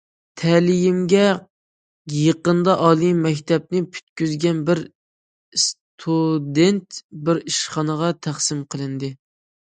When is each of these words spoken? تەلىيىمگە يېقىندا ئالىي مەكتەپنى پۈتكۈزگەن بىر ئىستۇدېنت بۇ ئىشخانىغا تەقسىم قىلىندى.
تەلىيىمگە 0.41 1.25
يېقىندا 2.13 2.73
ئالىي 2.85 3.11
مەكتەپنى 3.25 3.81
پۈتكۈزگەن 3.97 4.63
بىر 4.69 4.81
ئىستۇدېنت 5.59 6.97
بۇ 7.29 7.35
ئىشخانىغا 7.51 8.09
تەقسىم 8.29 8.65
قىلىندى. 8.75 9.11